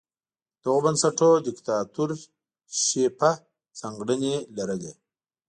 [0.63, 3.31] دغو بنسټونو دیکتاتورشیپه
[3.79, 4.93] ځانګړنې لرلې.